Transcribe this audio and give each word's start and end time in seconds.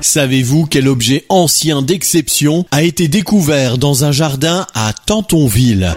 Savez-vous 0.00 0.66
quel 0.66 0.88
objet 0.88 1.24
ancien 1.28 1.82
d'exception 1.82 2.66
a 2.70 2.82
été 2.82 3.08
découvert 3.08 3.78
dans 3.78 4.04
un 4.04 4.12
jardin 4.12 4.66
à 4.74 4.92
Tantonville? 4.92 5.94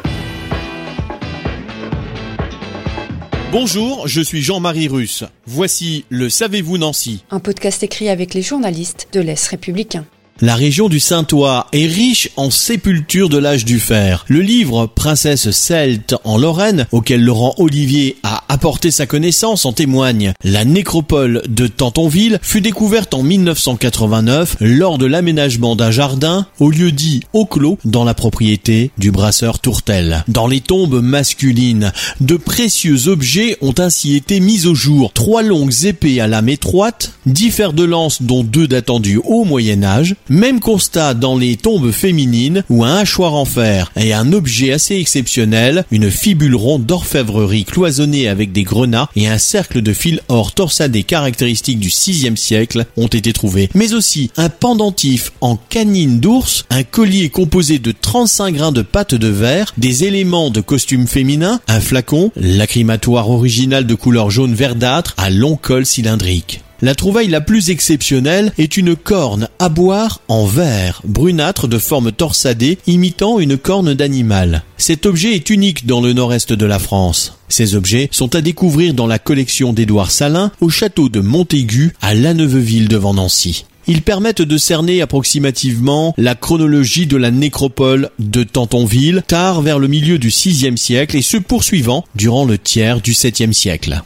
Bonjour, 3.51 4.07
je 4.07 4.21
suis 4.21 4.41
Jean-Marie 4.41 4.87
Russe. 4.87 5.23
Voici 5.45 6.05
le 6.09 6.29
Savez-vous 6.29 6.77
Nancy 6.77 7.23
Un 7.31 7.39
podcast 7.39 7.83
écrit 7.83 8.09
avec 8.09 8.33
les 8.33 8.41
journalistes 8.41 9.07
de 9.13 9.19
l'Est 9.19 9.47
républicain. 9.47 10.05
La 10.39 10.55
région 10.55 10.87
du 10.87 10.99
Saint-Ouen 10.99 11.65
est 11.73 11.87
riche 11.87 12.29
en 12.35 12.51
sépultures 12.51 13.29
de 13.29 13.39
l'âge 13.39 13.65
du 13.65 13.79
fer. 13.79 14.23
Le 14.27 14.41
livre 14.41 14.85
Princesse 14.85 15.49
celte 15.49 16.13
en 16.25 16.37
Lorraine, 16.37 16.85
auquel 16.91 17.23
Laurent 17.23 17.55
Olivier 17.57 18.17
a 18.21 18.43
apporté 18.47 18.91
sa 18.91 19.07
connaissance, 19.07 19.65
en 19.65 19.73
témoigne. 19.73 20.33
La 20.43 20.63
nécropole 20.63 21.41
de 21.49 21.65
Tantonville 21.65 22.37
fut 22.43 22.61
découverte 22.61 23.15
en 23.15 23.23
1989 23.23 24.57
lors 24.59 24.99
de 24.99 25.07
l'aménagement 25.07 25.75
d'un 25.75 25.89
jardin 25.89 26.45
au 26.59 26.69
lieu 26.69 26.91
dit 26.91 27.21
au 27.33 27.45
clos 27.45 27.79
dans 27.83 28.03
la 28.03 28.13
propriété 28.13 28.91
du 28.99 29.09
brasseur 29.09 29.57
Tourtel. 29.57 30.23
Dans 30.27 30.45
les 30.45 30.61
tombes 30.61 31.01
masculines, 31.01 31.91
de 32.21 32.37
précieux 32.37 33.07
objets 33.07 33.57
ont 33.61 33.75
ainsi 33.79 34.15
été 34.15 34.39
mis 34.39 34.67
au 34.67 34.75
jour. 34.75 35.13
Trois 35.13 35.41
longues 35.41 35.85
épées 35.85 36.21
à 36.21 36.27
lame 36.27 36.49
étroite, 36.49 37.13
dix 37.25 37.49
fers 37.49 37.73
de 37.73 37.83
lance 37.83 38.21
dont 38.21 38.43
deux 38.43 38.67
datant 38.67 38.99
du 38.99 39.19
haut 39.23 39.45
Moyen 39.45 39.83
Âge, 39.83 40.15
même 40.29 40.59
constat 40.59 41.13
dans 41.13 41.37
les 41.37 41.55
tombes 41.55 41.91
féminines 41.91 42.63
où 42.69 42.83
un 42.83 42.97
hachoir 42.97 43.33
en 43.33 43.45
fer 43.45 43.91
et 43.95 44.13
un 44.13 44.33
objet 44.33 44.73
assez 44.73 44.95
exceptionnel, 44.95 45.85
une 45.91 46.11
fibule 46.11 46.55
ronde 46.55 46.85
d'orfèvrerie 46.85 47.65
cloisonnée 47.65 48.27
avec 48.27 48.51
des 48.51 48.63
grenats 48.63 49.09
et 49.15 49.27
un 49.27 49.37
cercle 49.37 49.81
de 49.81 49.93
fil 49.93 50.21
or 50.27 50.53
torsadé 50.53 51.03
caractéristique 51.03 51.79
du 51.79 51.89
6 51.89 52.35
siècle 52.35 52.85
ont 52.97 53.07
été 53.07 53.33
trouvés. 53.33 53.69
Mais 53.73 53.93
aussi 53.93 54.31
un 54.37 54.49
pendentif 54.49 55.31
en 55.41 55.57
canine 55.57 56.19
d'ours, 56.19 56.65
un 56.69 56.83
collier 56.83 57.29
composé 57.29 57.79
de 57.79 57.91
35 57.91 58.53
grains 58.53 58.71
de 58.71 58.81
pâte 58.81 59.15
de 59.15 59.27
verre, 59.27 59.73
des 59.77 60.03
éléments 60.03 60.49
de 60.49 60.61
costume 60.61 61.07
féminin, 61.07 61.59
un 61.67 61.79
flacon, 61.79 62.31
lacrymatoire 62.35 63.29
original 63.29 63.85
de 63.85 63.95
couleur 63.95 64.29
jaune 64.29 64.53
verdâtre 64.53 65.13
à 65.17 65.29
long 65.29 65.55
col 65.55 65.85
cylindrique. 65.85 66.61
La 66.79 66.93
trouvaille 66.93 67.27
la 67.27 67.41
plus 67.41 67.71
exceptionnelle 67.71 68.53
est 68.59 68.77
une 68.77 68.95
corne 68.95 69.49
à 69.57 69.67
boire 69.67 70.21
en 70.27 70.45
verre, 70.45 71.01
brunâtre 71.05 71.67
de 71.67 71.79
forme 71.79 72.11
torsadée, 72.11 72.77
imitant 72.85 73.39
une 73.39 73.57
corne 73.57 73.95
d'animal. 73.95 74.63
Cet 74.77 75.07
objet 75.07 75.33
est 75.33 75.49
unique 75.49 75.87
dans 75.87 76.01
le 76.01 76.13
nord-est 76.13 76.53
de 76.53 76.65
la 76.67 76.77
France. 76.77 77.39
Ces 77.49 77.73
objets 77.73 78.09
sont 78.11 78.35
à 78.35 78.41
découvrir 78.41 78.93
dans 78.93 79.07
la 79.07 79.17
collection 79.17 79.73
d'Édouard 79.73 80.11
Salin 80.11 80.51
au 80.61 80.69
château 80.69 81.09
de 81.09 81.19
Montaigu 81.19 81.93
à 81.99 82.13
Laneuveville 82.13 82.89
devant 82.89 83.15
Nancy. 83.15 83.65
Ils 83.87 84.03
permettent 84.03 84.43
de 84.43 84.57
cerner 84.57 85.01
approximativement 85.01 86.13
la 86.17 86.35
chronologie 86.35 87.07
de 87.07 87.17
la 87.17 87.31
nécropole 87.31 88.11
de 88.19 88.43
Tantonville, 88.43 89.23
tard 89.25 89.61
vers 89.61 89.79
le 89.79 89.87
milieu 89.87 90.19
du 90.19 90.27
VIe 90.27 90.77
siècle 90.77 91.17
et 91.17 91.21
se 91.23 91.37
poursuivant 91.37 92.05
durant 92.13 92.45
le 92.45 92.59
tiers 92.59 93.01
du 93.01 93.13
VIIe 93.13 93.53
siècle. 93.53 94.03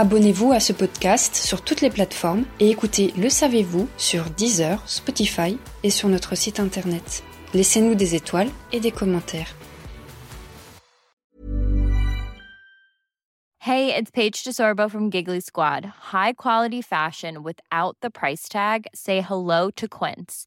Abonnez-vous 0.00 0.50
à 0.52 0.60
ce 0.60 0.72
podcast 0.72 1.34
sur 1.34 1.60
toutes 1.60 1.82
les 1.82 1.90
plateformes 1.90 2.46
et 2.58 2.70
écoutez 2.70 3.12
Le 3.18 3.28
Savez-vous 3.28 3.86
sur 3.98 4.30
Deezer, 4.30 4.82
Spotify 4.88 5.58
et 5.82 5.90
sur 5.90 6.08
notre 6.08 6.34
site 6.34 6.58
internet. 6.58 7.22
Laissez-nous 7.52 7.94
des 7.94 8.14
étoiles 8.14 8.48
et 8.72 8.80
des 8.80 8.92
commentaires. 8.92 9.54
Hey, 13.58 13.94
it's 13.94 14.10
Paige 14.10 14.42
DeSorbo 14.42 14.88
from 14.88 15.10
Giggly 15.10 15.42
Squad. 15.42 15.92
High 16.14 16.32
quality 16.32 16.80
fashion 16.80 17.42
without 17.42 17.94
the 18.00 18.08
price 18.08 18.48
tag. 18.48 18.86
Say 18.94 19.20
hello 19.20 19.70
to 19.76 19.86
Quince. 19.86 20.46